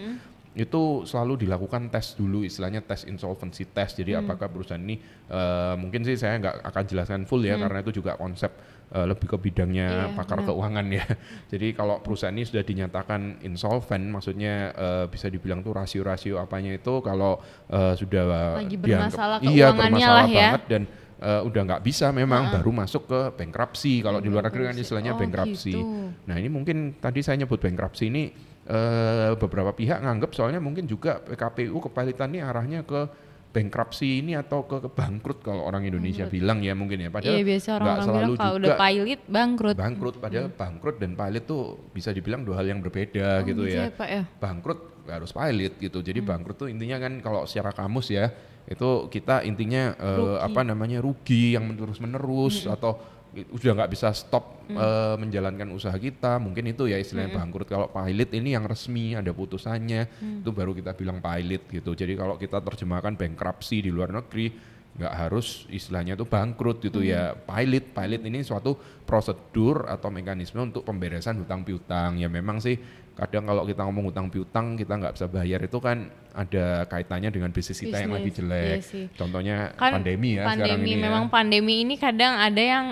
itu 0.57 0.81
selalu 1.03 1.37
dilakukan 1.39 1.87
tes 1.87 2.13
dulu 2.13 2.41
istilahnya 2.41 2.81
tes 2.81 3.05
insolvency 3.05 3.63
test. 3.65 3.95
Jadi 3.95 4.13
apakah 4.13 4.47
perusahaan 4.47 4.79
ini 4.79 4.97
eh, 5.23 5.75
mungkin 5.75 6.01
sih 6.01 6.13
saya 6.13 6.35
nggak 6.35 6.65
akan 6.65 6.83
jelaskan 6.83 7.21
full 7.23 7.41
ya 7.41 7.55
karena 7.55 7.79
itu 7.79 7.93
juga 7.95 8.13
konsep 8.13 8.49
eh, 8.89 9.05
lebih 9.05 9.27
ke 9.27 9.37
bidangnya 9.39 9.87
Iya, 9.87 10.05
pakar 10.13 10.39
benar. 10.39 10.49
keuangan 10.49 10.85
ya. 10.89 11.05
Jadi 11.51 11.67
kalau 11.71 11.99
perusahaan 11.99 12.31
ini 12.31 12.43
sudah 12.43 12.61
dinyatakan 12.61 13.21
insolven 13.41 14.09
maksudnya 14.09 14.53
eh, 14.71 15.05
bisa 15.05 15.27
dibilang 15.27 15.61
tuh 15.61 15.71
rasio-rasio 15.71 16.35
apanya 16.35 16.73
itu 16.73 16.93
kalau 16.99 17.37
eh, 17.67 17.93
sudah 17.93 18.57
Lagi 18.57 18.75
dianggap- 18.75 19.13
bermasalah 19.13 19.37
iya 19.43 19.69
keuangannya 19.69 19.77
bermasalah 19.93 20.17
lah 20.17 20.27
ya. 20.27 20.39
banget 20.49 20.63
dan 20.67 20.81
eh, 21.19 21.41
udah 21.43 21.61
nggak 21.63 21.81
bisa 21.83 22.09
memang 22.11 22.49
baru 22.51 22.71
masuk 22.75 23.03
ke 23.05 23.19
bankruptcy 23.35 24.01
kalau 24.01 24.17
di 24.17 24.27
luar 24.27 24.45
negeri 24.45 24.63
kan 24.65 24.75
istilahnya 24.75 25.13
Oh, 25.13 25.19
bankruptcy 25.19 25.71
gitu. 25.71 25.85
Nah 26.25 26.35
ini 26.35 26.47
mungkin 26.47 26.77
tadi 26.95 27.21
saya 27.21 27.37
nyebut 27.37 27.57
bankruptcy 27.57 28.07
ini 28.07 28.29
eh, 28.67 29.31
beberapa 29.33 29.71
pihak 29.71 29.99
nganggap 29.99 30.31
soalnya 30.31 30.59
mungkin 30.59 30.83
juga 30.83 31.19
PKPU 31.19 31.79
kepalitan 31.81 32.29
ini 32.29 32.39
arahnya 32.39 32.83
ke 32.83 33.07
bankruptcy 33.47 34.21
ini 34.21 34.35
atau 34.35 34.67
ke, 34.67 34.85
ke 34.85 34.89
bangkrut 34.91 35.41
kalau 35.41 35.65
orang 35.65 35.81
Indonesia 35.81 36.27
bilang 36.27 36.61
ya 36.61 36.75
mungkin 36.75 36.99
ya. 36.99 37.09
Padahal 37.09 37.33
Iya 37.33 37.43
biasa 37.47 37.67
nggak 37.67 37.79
orang-orang 37.79 37.97
bilang 37.97 38.13
selalu 38.21 38.33
kalau 38.37 38.53
udah 38.53 38.67
juga 38.67 38.77
pilot 38.77 39.21
bangkrut. 39.25 39.75
bangkrut. 39.75 40.15
Padahal 40.19 40.47
bangkrut 40.51 40.95
dan 40.99 41.11
pilot 41.15 41.43
tuh 41.43 41.63
bisa 41.89 42.09
dibilang 42.11 42.41
dua 42.43 42.55
hal 42.59 42.67
yang 42.67 42.79
berbeda 42.79 43.41
Oh, 43.41 43.47
gitu 43.47 43.63
ya. 43.65 43.89
Pak 43.89 44.09
ya. 44.11 44.23
Bangkrut 44.37 44.79
harus 45.07 45.31
pilot 45.31 45.73
gitu. 45.79 45.97
Jadi 45.99 46.19
Hmm. 46.19 46.27
bangkrut 46.27 46.57
tuh 46.59 46.67
intinya 46.69 46.97
kan 46.99 47.13
kalau 47.17 47.47
secara 47.47 47.71
kamus 47.71 48.11
ya 48.11 48.29
itu 48.67 49.07
kita 49.07 49.41
intinya 49.41 49.95
Rugi. 49.95 50.27
Hmm. 50.27 50.43
apa 50.43 50.61
namanya 50.61 50.97
rugi 50.99 51.55
yang 51.55 51.71
terus 51.71 51.97
menerus 51.97 52.67
atau 52.67 52.99
i- 52.99 53.16
udah 53.45 53.71
nggak 53.77 53.91
bisa 53.93 54.09
stop 54.11 54.65
eh, 54.67 55.15
menjalankan 55.19 55.69
usaha 55.71 55.95
kita. 55.95 56.41
Mungkin 56.41 56.73
itu 56.73 56.89
ya 56.89 56.97
istilahnya 56.97 57.31
Hmm. 57.35 57.39
bangkrut 57.45 57.67
kalau 57.69 57.87
pilot 57.87 58.29
ini 58.33 58.55
yang 58.57 58.65
resmi 58.65 59.13
ada 59.13 59.29
putusannya 59.31 60.01
itu 60.41 60.49
baru 60.49 60.73
kita 60.73 60.91
bilang 60.97 61.21
pilot 61.21 61.69
gitu. 61.69 61.91
Jadi 61.93 62.13
kalau 62.17 62.35
kita 62.35 62.59
terjemahkan 62.63 63.15
bankruptcy 63.15 63.85
di 63.85 63.91
luar 63.93 64.09
negeri 64.11 64.75
nggak 64.97 65.13
harus 65.13 65.69
istilahnya 65.69 66.17
itu 66.17 66.25
bangkrut 66.25 66.81
gitu 66.81 67.05
ya. 67.05 67.31
Hmm. 67.31 67.45
pilot 67.45 67.85
pilot 67.93 68.21
ini 68.25 68.41
suatu 68.41 68.73
prosedur 69.05 69.85
atau 69.85 70.09
mekanisme 70.09 70.57
untuk 70.57 70.81
pemberesan 70.83 71.37
hutang 71.37 71.61
piutang. 71.61 72.17
Ya 72.17 72.25
memang 72.27 72.57
sih 72.57 72.75
kadang 73.17 73.49
kalau 73.49 73.65
kita 73.65 73.81
ngomong 73.81 74.13
hutang 74.13 74.29
piutang 74.29 74.77
kita 74.77 74.93
nggak 74.93 75.17
bisa 75.17 75.25
bayar 75.25 75.57
itu 75.65 75.77
kan 75.81 76.05
ada 76.37 76.85
kaitannya 76.85 77.33
dengan 77.33 77.49
bisnis 77.49 77.81
kita 77.81 77.97
yang 77.97 78.13
lagi 78.13 78.29
jelek. 78.29 78.77
Iya 78.77 78.81
sih. 78.85 79.05
contohnya 79.17 79.73
Kan 79.73 80.01
pandemi 80.01 80.37
ya 80.37 80.45
sekarang 80.45 80.61
pandemi 80.61 80.89
ini 80.93 81.01
memang 81.01 81.23
ya. 81.25 81.31
pandemi 81.33 81.73
ini 81.81 81.95
kadang 81.97 82.33
ada 82.37 82.61
yang 82.61 82.85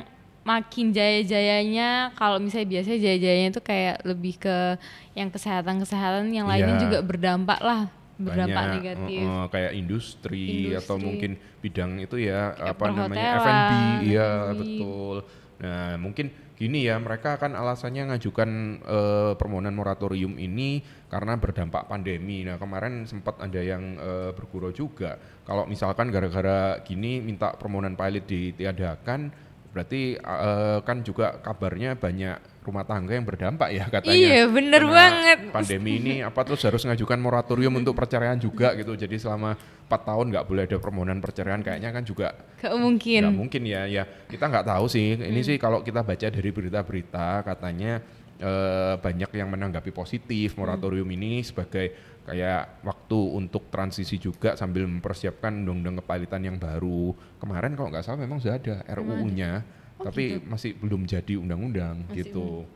makin 0.46 0.94
jaya-jayanya 0.94 2.14
kalau 2.14 2.38
misalnya 2.38 2.70
biasanya 2.70 3.00
jaya-jayanya 3.02 3.50
itu 3.50 3.62
kayak 3.62 4.06
lebih 4.06 4.38
ke 4.38 4.78
yang 5.12 5.28
kesehatan-kesehatan 5.28 6.30
yang 6.30 6.46
lainnya 6.46 6.78
Iya. 6.78 6.84
juga 6.86 7.00
berdampak 7.02 7.60
lah 7.60 7.90
berdampak 8.16 8.56
Banyak, 8.56 8.76
negatif. 8.80 9.20
uh-uh, 9.20 9.46
kayak 9.50 9.72
industri, 9.76 10.46
atau 10.72 10.96
Industri. 10.96 11.04
mungkin 11.04 11.32
bidang 11.60 11.92
itu 12.00 12.16
ya 12.22 12.56
Kayak 12.56 12.72
apa 12.72 12.84
namanya 12.88 13.32
F&B 13.36 13.72
iya 14.06 14.30
F&B. 14.48 14.60
betul 14.62 15.18
nah 15.56 15.96
mungkin 15.96 16.26
gini 16.56 16.84
ya 16.84 16.96
mereka 16.96 17.36
kan 17.36 17.52
alasannya 17.52 18.08
ngajukan 18.08 18.50
eh, 18.82 19.32
permohonan 19.36 19.72
moratorium 19.72 20.36
ini 20.36 20.80
karena 21.06 21.36
berdampak 21.36 21.84
pandemi 21.86 22.44
nah 22.44 22.56
kemarin 22.56 23.04
sempat 23.04 23.36
ada 23.40 23.60
yang 23.60 23.96
eh, 23.96 24.32
bergurau 24.32 24.72
juga 24.72 25.16
kalau 25.44 25.64
misalkan 25.66 26.08
gara-gara 26.08 26.80
gini 26.82 27.20
minta 27.20 27.52
permohonan 27.52 27.96
pilot 27.96 28.24
ditiadakan 28.24 29.32
berarti 29.76 30.16
uh, 30.16 30.80
kan 30.80 31.04
juga 31.04 31.36
kabarnya 31.38 32.00
banyak 32.00 32.64
rumah 32.64 32.82
tangga 32.82 33.12
yang 33.12 33.28
berdampak 33.28 33.70
ya 33.70 33.86
katanya. 33.86 34.16
Iya 34.16 34.42
bener 34.48 34.82
Karena 34.82 34.96
banget. 34.96 35.38
Pandemi 35.52 35.92
ini 36.00 36.14
apa 36.24 36.42
terus 36.42 36.64
harus 36.64 36.82
ngajukan 36.82 37.20
moratorium 37.20 37.76
untuk 37.84 37.92
perceraian 37.92 38.40
juga 38.40 38.72
gitu. 38.74 38.96
Jadi 38.96 39.20
selama 39.20 39.54
empat 39.86 40.02
tahun 40.02 40.32
nggak 40.32 40.46
boleh 40.48 40.64
ada 40.66 40.78
permohonan 40.80 41.20
perceraian 41.20 41.60
kayaknya 41.60 41.92
kan 41.92 42.02
juga 42.02 42.32
Gak 42.58 42.74
mungkin. 42.74 43.22
nggak 43.28 43.36
mungkin 43.38 43.62
ya. 43.68 43.84
Ya 43.86 44.04
kita 44.26 44.48
nggak 44.48 44.66
tahu 44.66 44.86
sih. 44.88 45.14
Ini 45.14 45.28
Hmm. 45.30 45.46
sih 45.46 45.56
kalau 45.60 45.84
kita 45.84 46.02
baca 46.02 46.28
dari 46.32 46.50
berita-berita 46.50 47.44
katanya 47.44 48.00
eh, 48.40 48.96
banyak 49.00 49.32
yang 49.36 49.50
menanggapi 49.52 49.92
positif 49.96 50.56
moratorium 50.60 51.08
ini 51.12 51.44
sebagai 51.44 52.16
kayak 52.26 52.82
waktu 52.82 53.20
untuk 53.38 53.70
transisi 53.70 54.18
juga 54.18 54.58
sambil 54.58 54.90
mempersiapkan 54.90 55.54
undang-undang 55.54 56.02
kepalitan 56.02 56.42
yang 56.42 56.58
baru. 56.58 57.14
Kemarin 57.38 57.78
kalau 57.78 57.94
nggak 57.94 58.04
salah 58.04 58.20
memang 58.20 58.42
sudah 58.42 58.58
ada 58.58 58.82
RUU-nya, 58.98 59.62
Oh, 59.96 60.12
tapi 60.12 60.44
masih 60.44 60.76
belum 60.76 61.08
jadi 61.08 61.40
undang-undang 61.40 62.04
gitu. 62.12 62.68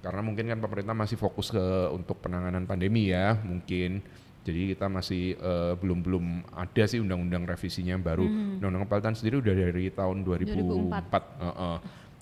Karena 0.00 0.22
mungkin 0.24 0.48
kan 0.48 0.58
pemerintah 0.62 0.96
masih 0.96 1.20
fokus 1.20 1.52
ke 1.52 1.66
untuk 1.92 2.16
penanganan 2.24 2.64
pandemi 2.64 3.12
ya, 3.12 3.36
mungkin. 3.44 4.00
Jadi 4.46 4.72
kita 4.72 4.86
masih 4.86 5.34
eh, 5.36 5.74
belum 5.76 6.00
belum 6.06 6.24
ada 6.54 6.84
sih 6.86 7.02
undang-undang 7.02 7.44
revisinya 7.44 7.98
yang 7.98 8.04
baru. 8.06 8.24
Undang-undang 8.56 8.86
kepalitan 8.88 9.14
sendiri 9.18 9.42
udah 9.42 9.52
dari 9.52 9.90
tahun 9.92 10.22
2004. 10.24 11.12
2004. 11.12 11.44
Heeh. 11.44 11.76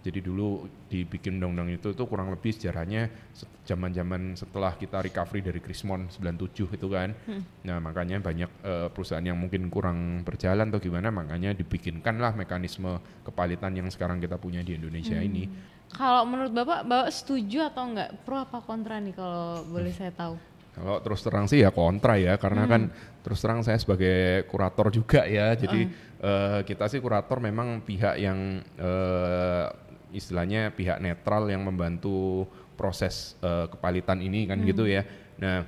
Jadi 0.04 0.20
dulu 0.20 0.68
dibikin 0.92 1.40
undang-undang 1.40 1.72
itu 1.72 1.96
itu 1.96 2.04
kurang 2.04 2.28
lebih 2.28 2.52
sejarahnya 2.52 3.08
se- 3.32 3.48
zaman-zaman 3.64 4.36
setelah 4.36 4.76
kita 4.76 5.00
recovery 5.00 5.40
dari 5.40 5.64
Krismon 5.64 6.12
97 6.12 6.76
itu 6.76 6.86
kan. 6.92 7.16
Nah, 7.64 7.80
makanya 7.80 8.20
banyak 8.20 8.50
eh, 8.60 8.88
perusahaan 8.92 9.24
yang 9.24 9.40
mungkin 9.40 9.72
kurang 9.72 10.20
berjalan 10.20 10.68
atau 10.68 10.76
gimana 10.76 11.08
makanya 11.08 11.56
dibikinkanlah 11.56 12.36
mekanisme 12.36 13.00
kepalitan 13.24 13.72
yang 13.72 13.88
sekarang 13.88 14.20
kita 14.20 14.36
punya 14.36 14.60
di 14.60 14.76
Indonesia 14.76 15.16
ini. 15.16 15.48
Kalau 15.96 16.28
menurut 16.28 16.52
Bapak, 16.52 16.84
Bapak 16.84 17.08
setuju 17.08 17.64
atau 17.72 17.88
enggak? 17.88 18.12
Pro 18.28 18.44
apa 18.44 18.60
kontra 18.60 19.00
nih 19.00 19.16
kalau 19.16 19.64
boleh 19.64 19.92
saya 19.94 20.12
tahu? 20.12 20.36
Kalau 20.74 20.98
terus 21.00 21.22
terang 21.22 21.46
sih 21.46 21.62
ya 21.62 21.70
kontra 21.70 22.18
ya, 22.18 22.34
karena 22.34 22.66
kan 22.66 22.90
terus 23.22 23.38
terang 23.38 23.62
saya 23.62 23.78
sebagai 23.78 24.42
kurator 24.50 24.90
juga 24.90 25.22
ya, 25.22 25.54
jadi 25.54 25.86
eh, 26.18 26.60
kita 26.66 26.90
sih 26.90 26.98
kurator 26.98 27.38
memang 27.38 27.78
pihak 27.86 28.18
yang 28.18 28.58
eh, 28.74 29.66
istilahnya 30.14 30.70
pihak 30.70 31.02
netral 31.02 31.50
yang 31.50 31.66
membantu 31.66 32.46
proses 32.78 33.34
eh, 33.42 33.66
kepalitan 33.68 34.22
ini 34.22 34.46
kan 34.46 34.62
gitu 34.70 34.86
ya. 34.86 35.02
Nah, 35.42 35.66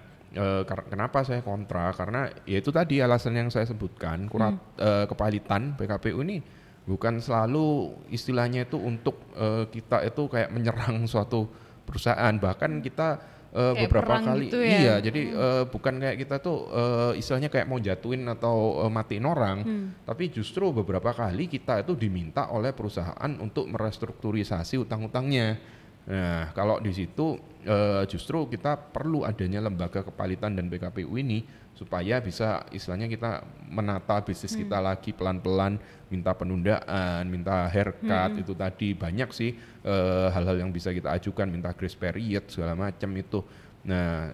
kar- 0.66 0.86
kenapa 0.90 1.24
saya 1.26 1.42
kontra? 1.42 1.90
Karena 1.96 2.30
ya 2.46 2.62
itu 2.62 2.70
tadi 2.70 3.02
alasan 3.02 3.34
yang 3.34 3.48
saya 3.50 3.66
sebutkan, 3.66 4.30
kurat 4.30 4.54
eh, 4.78 5.04
kepalitan 5.10 5.74
PKPU 5.74 6.22
ini 6.22 6.38
bukan 6.86 7.18
selalu 7.18 7.98
istilahnya 8.14 8.62
itu 8.70 8.78
untuk 8.78 9.18
eh, 9.34 9.66
kita 9.66 10.06
itu 10.06 10.22
kayak 10.30 10.54
menyerang 10.54 11.02
suatu 11.10 11.50
perusahaan, 11.86 12.34
bahkan 12.38 12.82
kita 12.82 13.18
eh, 13.56 13.72
Kayak 13.72 13.80
beberapa 13.88 14.14
kali. 14.20 14.46
gitu 14.46 14.58
ya? 14.60 14.76
iya 14.76 14.94
jadi 15.00 15.20
eh, 15.32 15.64
bukan 15.64 15.94
kayak 15.96 16.16
kita 16.20 16.36
tuh 16.38 16.68
eh, 16.68 17.12
istilahnya 17.16 17.48
kayak 17.48 17.64
mau 17.64 17.80
jatuhin 17.80 18.28
atau 18.28 18.84
eh, 18.84 18.90
matiin 18.92 19.24
orang 19.24 19.58
tapi 20.04 20.28
justru 20.28 20.68
beberapa 20.70 21.10
kali 21.10 21.48
kita 21.48 21.80
itu 21.80 21.96
diminta 21.96 22.52
oleh 22.52 22.70
perusahaan 22.70 23.32
untuk 23.40 23.64
merestrukturisasi 23.66 24.76
utang-utangnya 24.76 25.56
nah 26.06 26.54
kalau 26.54 26.78
di 26.78 26.94
situ 26.94 27.34
eh, 27.66 28.06
justru 28.06 28.46
kita 28.46 28.78
perlu 28.78 29.26
adanya 29.26 29.58
lembaga 29.58 30.06
kepalitan 30.06 30.54
dan 30.54 30.70
BKPU 30.70 31.10
ini 31.18 31.42
supaya 31.76 32.22
bisa 32.22 32.64
istilahnya 32.72 33.04
kita 33.10 33.42
menata 33.68 34.22
bisnis 34.24 34.54
kita 34.56 34.78
lagi 34.80 35.12
pelan-pelan 35.12 35.76
minta 36.08 36.32
penundaan 36.32 37.26
minta 37.28 37.66
haircut 37.68 38.38
itu 38.38 38.54
tadi 38.54 38.94
banyak 38.94 39.28
sih 39.34 39.50
eh, 39.82 40.28
hal-hal 40.30 40.62
yang 40.62 40.70
bisa 40.70 40.94
kita 40.94 41.10
ajukan 41.18 41.50
minta 41.50 41.74
grace 41.74 41.98
period 41.98 42.46
segala 42.48 42.78
macam 42.78 43.10
itu. 43.18 43.42
Nah 43.90 44.30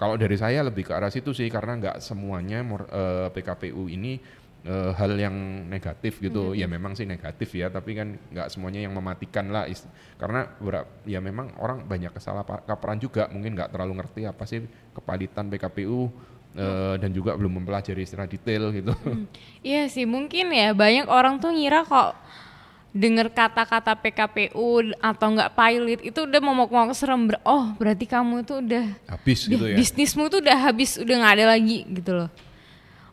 kalau 0.00 0.16
dari 0.16 0.32
saya 0.40 0.64
lebih 0.64 0.88
ke 0.88 0.96
arah 0.96 1.12
situ 1.12 1.36
sih 1.36 1.52
karena 1.52 1.76
nggak 1.76 1.96
semuanya 2.00 2.64
mor- 2.64 2.88
eh, 2.88 3.28
PKPU 3.36 3.86
ini 3.92 4.16
eh, 4.64 4.92
hal 4.96 5.12
yang 5.16 5.36
negatif 5.68 6.20
gitu. 6.20 6.52
Ya 6.52 6.68
memang 6.68 6.92
sih 6.92 7.08
negatif 7.08 7.54
ya 7.56 7.72
tapi 7.72 7.96
kan 7.96 8.16
nggak 8.30 8.48
semuanya 8.52 8.84
yang 8.84 8.92
mematikan 8.92 9.48
lah 9.48 9.64
karena 10.20 10.48
beberapa 10.60 10.88
ya 11.08 11.20
memang 11.20 11.56
orang 11.56 11.84
banyak 11.88 12.12
kesalah 12.12 12.44
pa- 12.44 12.64
kaprahan 12.64 13.00
juga 13.00 13.28
mungkin 13.32 13.56
nggak 13.56 13.72
terlalu 13.72 14.00
ngerti 14.04 14.28
apa 14.28 14.44
sih 14.44 14.64
kepalitan 14.92 15.48
PKPU 15.48 16.10
eh, 16.56 16.94
dan 17.00 17.10
juga 17.14 17.36
belum 17.38 17.62
mempelajari 17.62 18.04
secara 18.04 18.26
detail 18.28 18.74
gitu. 18.74 18.92
Iya 19.60 19.92
sih, 19.92 20.08
mungkin 20.08 20.52
ya 20.56 20.72
banyak 20.72 21.06
orang 21.08 21.36
tuh 21.36 21.52
ngira 21.52 21.84
kok 21.84 22.16
dengar 22.90 23.30
kata-kata 23.30 23.94
PKPU 23.94 24.98
atau 24.98 25.26
enggak 25.30 25.54
pilot 25.54 26.00
itu 26.02 26.20
udah 26.26 26.40
momok-momok 26.42 26.96
serem. 26.96 27.30
Ber- 27.30 27.42
oh, 27.46 27.70
berarti 27.78 28.02
kamu 28.08 28.42
tuh 28.42 28.64
udah 28.66 28.84
habis 29.06 29.46
gitu 29.46 29.62
ya? 29.62 29.76
bisnismu 29.78 30.26
tuh 30.26 30.42
udah 30.42 30.58
habis, 30.58 30.98
udah 30.98 31.14
nggak 31.22 31.34
ada 31.38 31.46
lagi 31.54 31.86
gitu 31.86 32.12
loh. 32.18 32.30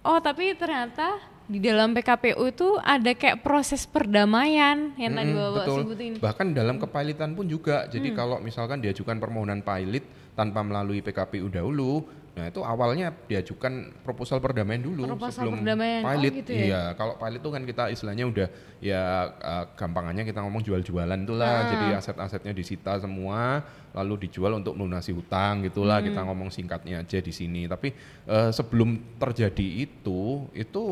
Oh, 0.02 0.18
tapi 0.18 0.56
ternyata 0.58 1.20
di 1.48 1.64
dalam 1.64 1.96
PKPU 1.96 2.44
itu 2.44 2.76
ada 2.78 3.12
kayak 3.12 3.40
proses 3.40 3.88
perdamaian 3.88 4.92
yang 4.96 5.12
tadi 5.14 5.32
Mm-mm, 5.32 5.40
Bapak 5.48 5.64
betul. 5.64 5.78
sebutin. 5.82 6.12
Bahkan 6.20 6.48
dalam 6.52 6.76
kepilitan 6.76 7.32
pun 7.34 7.48
juga. 7.48 7.88
Jadi 7.88 8.12
kalau 8.12 8.38
misalkan 8.38 8.84
diajukan 8.84 9.16
permohonan 9.16 9.64
pilot 9.64 10.04
tanpa 10.36 10.60
melalui 10.60 11.00
PKPU 11.00 11.48
dahulu, 11.48 12.04
nah 12.36 12.46
itu 12.46 12.60
awalnya 12.62 13.16
diajukan 13.26 13.74
proposal 14.04 14.38
perdamaian 14.38 14.84
dulu 14.84 15.08
Proposal 15.08 15.48
sebelum 15.48 15.64
perdamaian. 15.64 16.02
Oh, 16.04 16.08
pilot. 16.12 16.34
gitu 16.36 16.52
ya? 16.52 16.62
Iya, 16.62 16.82
kalau 16.94 17.14
pilot 17.16 17.40
itu 17.40 17.50
kan 17.50 17.64
kita 17.64 17.84
istilahnya 17.90 18.26
udah 18.28 18.48
ya 18.78 19.04
eh, 19.34 19.66
gampangannya 19.74 20.24
kita 20.24 20.40
ngomong 20.44 20.62
jual-jualan 20.62 21.20
tuh 21.24 21.38
lah. 21.40 21.56
Ah. 21.58 21.68
Jadi 21.72 21.86
aset-asetnya 21.96 22.52
disita 22.52 23.00
semua 23.00 23.64
lalu 23.96 24.28
dijual 24.28 24.52
untuk 24.54 24.76
melunasi 24.76 25.10
hutang 25.10 25.64
gitulah 25.64 26.04
Hmm. 26.04 26.12
kita 26.12 26.22
ngomong 26.22 26.52
singkatnya 26.52 27.02
aja 27.02 27.18
di 27.18 27.32
sini. 27.32 27.66
Tapi 27.66 27.96
eh, 28.28 28.52
sebelum 28.52 29.16
terjadi 29.16 29.88
itu 29.88 30.46
itu 30.52 30.84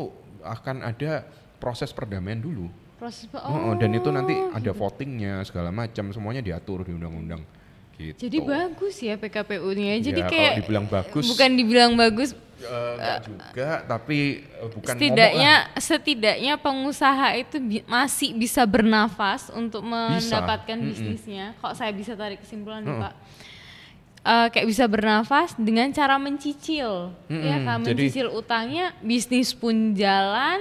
akan 0.46 0.86
ada 0.86 1.26
proses 1.58 1.90
perdamaian 1.90 2.38
dulu. 2.38 2.68
Proses 2.96 3.28
Oh, 3.36 3.76
dan 3.76 3.92
itu 3.92 4.08
nanti 4.08 4.32
ada 4.32 4.72
votingnya 4.72 5.44
segala 5.44 5.68
macam 5.68 6.08
semuanya 6.16 6.40
diatur 6.40 6.80
di 6.80 6.96
undang-undang 6.96 7.44
gitu. 7.96 8.28
Jadi 8.28 8.38
bagus 8.40 8.96
ya 9.00 9.16
PKPU-nya. 9.16 10.00
Jadi 10.00 10.20
Ya, 10.20 10.28
kalau 10.28 10.36
kayak 10.36 10.54
dibilang 10.64 10.86
bagus, 10.88 11.24
bukan 11.28 11.50
dibilang 11.56 11.92
bagus, 11.96 12.30
enggak 12.56 13.18
juga, 13.24 13.68
tapi 13.84 14.18
eh, 14.44 14.68
bukan 14.72 14.94
setidaknya 14.96 15.52
setidaknya 15.76 16.54
pengusaha 16.56 17.28
itu 17.36 17.56
bi- 17.60 17.84
masih 17.84 18.32
bisa 18.32 18.64
bernafas 18.64 19.52
untuk 19.52 19.84
mendapatkan 19.84 20.76
Mm-mm. 20.76 20.88
bisnisnya. 20.92 21.52
Kok 21.60 21.72
saya 21.76 21.92
bisa 21.92 22.16
tarik 22.16 22.40
kesimpulan 22.40 22.80
nih 22.80 22.96
Pak? 22.96 23.14
Eh, 24.26 24.48
kayak 24.50 24.66
bisa 24.66 24.84
bernafas 24.84 25.54
dengan 25.54 25.86
cara 25.90 26.18
mencicil, 26.18 27.14
ya 27.24 27.30
Mm-mm, 27.30 27.62
kan? 27.62 27.78
jadi- 27.80 28.10
Mencicil 28.10 28.26
utangnya, 28.28 28.90
bisnis 28.98 29.54
pun 29.54 29.94
jalan, 29.94 30.58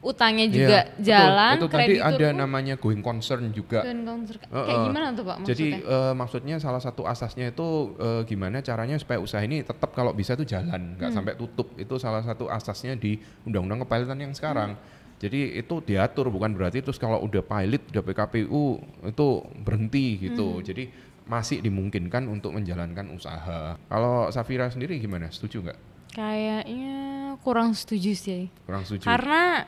utangnya 0.00 0.46
Iya, 0.46 0.54
juga 0.54 0.78
betul. 0.86 1.04
jalan, 1.04 1.54
Itu 1.56 1.68
tadi 1.68 1.94
ada 1.98 2.26
pun- 2.26 2.38
namanya 2.38 2.74
going 2.76 3.02
concern 3.02 3.50
juga. 3.50 3.84
counter- 3.84 4.40
Heeh. 4.40 4.64
kayak 4.64 4.80
gimana 4.86 5.06
tuh 5.12 5.24
Pak 5.24 5.36
maksudnya? 5.36 5.50
Jadi 5.50 5.66
eh, 5.76 6.12
maksudnya 6.14 6.56
salah 6.56 6.80
satu 6.80 7.02
asasnya 7.04 7.50
itu 7.50 7.68
eh, 7.98 8.22
gimana 8.24 8.62
caranya 8.62 8.96
supaya 8.96 9.18
usaha 9.18 9.42
ini 9.42 9.60
tetap 9.60 9.92
kalau 9.92 10.10
bisa 10.10 10.32
itu 10.32 10.46
jalan, 10.46 10.96
nggak 10.96 11.10
Hmm. 11.10 11.16
sampai 11.16 11.34
tutup. 11.34 11.76
Itu 11.76 11.98
salah 11.98 12.22
satu 12.22 12.48
asasnya 12.48 12.94
di 12.94 13.18
Undang-Undang 13.44 13.84
Kepilitan 13.84 14.18
yang 14.18 14.32
sekarang. 14.32 14.72
Hmm. 14.72 14.94
Jadi 15.16 15.56
itu 15.56 15.80
diatur 15.80 16.28
bukan 16.28 16.52
berarti 16.52 16.80
terus 16.80 16.96
kalau 16.96 17.16
udah 17.18 17.40
pilot, 17.40 17.88
udah 17.88 18.02
PKPU 18.04 18.64
itu 19.02 19.28
berhenti 19.58 20.06
gitu. 20.22 20.60
Hmm. 20.60 20.64
Jadi 20.64 20.84
masih 21.26 21.58
dimungkinkan 21.58 22.30
untuk 22.30 22.54
menjalankan 22.54 23.10
usaha. 23.10 23.74
Kalau 23.90 24.30
Safira 24.30 24.70
sendiri 24.70 25.02
gimana? 25.02 25.26
Setuju 25.28 25.66
nggak? 25.66 25.78
Kayaknya 26.14 26.96
kurang 27.42 27.74
setuju 27.76 28.14
sih. 28.16 28.48
Kurang 28.64 28.86
setuju. 28.86 29.04
Karena 29.04 29.66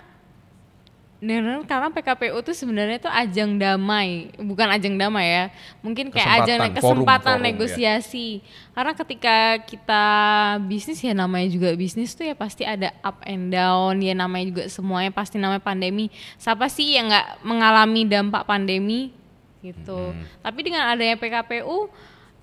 karena 1.67 1.91
PKPU 1.91 2.39
itu 2.47 2.55
sebenarnya 2.55 3.03
itu 3.03 3.11
ajang 3.11 3.59
damai, 3.59 4.31
bukan 4.39 4.71
ajang 4.71 4.95
damai 4.95 5.27
ya. 5.27 5.45
Mungkin 5.83 6.15
kayak 6.15 6.47
ajang 6.47 6.71
Kesempatan, 6.71 6.79
kesempatan 6.79 7.03
forum, 7.03 7.27
forum, 7.27 7.43
ya. 7.43 7.47
negosiasi. 7.51 8.29
Karena 8.71 8.93
ketika 8.95 9.37
kita 9.67 10.05
bisnis 10.71 11.03
ya 11.03 11.19
namanya 11.19 11.51
juga 11.51 11.75
bisnis 11.75 12.15
tuh 12.15 12.23
ya 12.23 12.39
pasti 12.39 12.63
ada 12.63 12.95
up 13.03 13.19
and 13.27 13.51
down, 13.51 13.99
ya 13.99 14.15
namanya 14.15 14.47
juga 14.47 14.65
semuanya 14.71 15.11
pasti 15.11 15.43
namanya 15.43 15.59
pandemi. 15.59 16.07
Siapa 16.39 16.71
sih 16.71 16.95
yang 16.95 17.11
nggak 17.11 17.43
mengalami 17.43 18.07
dampak 18.07 18.47
pandemi 18.47 19.18
gitu. 19.61 20.13
Tapi 20.39 20.61
dengan 20.63 20.89
adanya 20.89 21.15
PKPU 21.15 21.89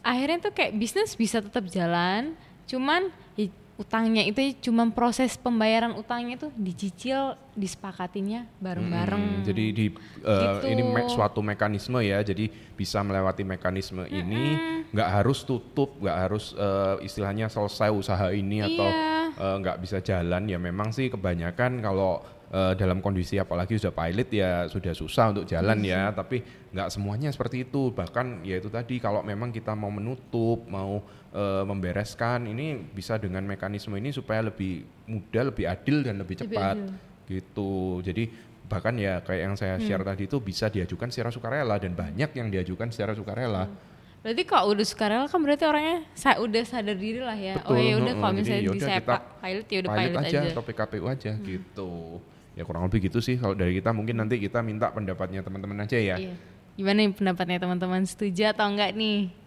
akhirnya 0.01 0.37
tuh 0.39 0.53
kayak 0.53 0.73
bisnis 0.73 1.13
bisa 1.13 1.41
tetap 1.41 1.65
jalan, 1.65 2.37
cuman 2.65 3.09
ya 3.33 3.49
utangnya 3.75 4.23
itu 4.23 4.39
cuma 4.63 4.87
proses 4.87 5.35
pembayaran 5.35 5.91
utangnya 5.93 6.39
tuh 6.39 6.51
dicicil 6.55 7.35
disepakatinya 7.53 8.47
bareng-bareng. 8.57 9.19
Hmm, 9.19 9.43
jadi 9.43 9.65
di 9.71 9.85
uh, 10.23 10.63
Gitu. 10.63 10.71
ini 10.71 10.83
me- 10.85 11.09
suatu 11.09 11.41
mekanisme 11.41 11.99
ya, 11.99 12.21
jadi 12.21 12.47
bisa 12.77 13.03
melewati 13.03 13.43
mekanisme 13.43 14.07
ini, 14.07 14.55
nggak 14.95 15.09
harus 15.11 15.43
tutup, 15.43 15.99
nggak 15.99 16.17
harus 16.21 16.55
uh, 16.55 17.01
istilahnya 17.01 17.49
selesai 17.49 17.91
usaha 17.91 18.31
ini 18.31 18.63
atau 18.63 18.87
Iya. 18.87 19.35
uh, 19.35 19.55
nggak 19.59 19.77
bisa 19.81 19.97
jalan 19.99 20.47
ya. 20.47 20.55
Memang 20.55 20.95
sih 20.95 21.09
kebanyakan 21.09 21.83
kalau 21.83 22.23
uh, 22.51 22.73
dalam 22.77 23.01
kondisi 23.01 23.39
apalagi 23.39 23.79
sudah 23.79 23.93
pilot 23.95 24.29
ya 24.29 24.67
sudah 24.69 24.93
susah 24.93 25.33
untuk 25.33 25.45
jalan 25.47 25.79
ya, 25.81 26.11
tapi 26.11 26.43
nggak 26.75 26.89
semuanya 26.91 27.29
seperti 27.31 27.65
itu. 27.65 27.89
Bahkan 27.95 28.45
ya 28.45 28.59
itu 28.59 28.69
tadi 28.69 28.99
kalau 29.01 29.25
memang 29.25 29.49
kita 29.49 29.73
mau 29.73 29.89
menutup, 29.89 30.65
mau 30.69 31.01
uh, 31.33 31.63
membereskan 31.63 32.45
ini 32.45 32.77
bisa 32.77 33.17
dengan 33.17 33.45
mekanisme 33.47 33.95
ini 33.97 34.11
supaya 34.13 34.45
lebih 34.45 34.85
mudah, 35.09 35.49
lebih 35.49 35.65
adil 35.65 36.05
dan 36.05 36.21
lebih 36.21 36.45
cepat 36.45 36.77
gitu. 37.25 38.03
Jadi 38.05 38.53
bahkan 38.65 38.97
ya 38.97 39.21
kayak 39.21 39.41
yang 39.45 39.55
saya 39.55 39.77
share 39.77 40.01
hmm. 40.01 40.09
tadi 40.09 40.23
itu 40.25 40.37
bisa 40.41 40.65
diajukan 40.73 41.13
secara 41.13 41.29
sukarela 41.29 41.77
dan 41.77 41.93
banyak 41.93 42.33
yang 42.33 42.49
diajukan 42.49 42.89
secara 42.89 43.13
sukarela. 43.13 43.69
Hmm. 43.69 43.93
Berarti 44.25 44.41
kalau 44.49 44.73
udah 44.73 44.85
sukarela 44.89 45.29
kan 45.29 45.37
berarti 45.37 45.63
orangnya 45.69 46.01
saya 46.17 46.41
udah 46.41 46.63
sadar 46.65 46.97
diri 46.97 47.21
lah 47.21 47.37
ya. 47.37 47.61
Betul, 47.61 47.77
oh 47.77 47.77
ya 47.77 47.93
udah 48.01 48.13
kalau 48.17 48.33
misalnya 48.33 48.63
di 48.73 48.79
saya 48.81 48.99
pilot 49.05 49.65
ya 49.69 49.77
udah 49.85 49.91
pilot, 49.93 50.09
pilot 50.09 50.25
aja, 50.25 50.37
aja 50.41 50.49
atau 50.49 50.63
PKPU 50.65 51.05
aja 51.05 51.31
hmm. 51.37 51.43
gitu. 51.45 51.91
Ya 52.55 52.63
kurang 52.63 52.87
lebih 52.87 53.11
gitu 53.11 53.19
sih 53.19 53.35
kalau 53.35 53.51
dari 53.51 53.75
kita 53.75 53.91
mungkin 53.91 54.15
nanti 54.23 54.39
kita 54.39 54.63
minta 54.63 54.87
pendapatnya 54.89 55.43
teman-teman 55.43 55.83
aja 55.83 55.99
ya. 55.99 56.15
Iya. 56.15 56.33
Gimana 56.75 57.03
nih 57.03 57.11
pendapatnya 57.15 57.57
teman-teman 57.59 58.03
setuju 58.07 58.51
atau 58.55 58.67
enggak 58.67 58.95
nih? 58.95 59.44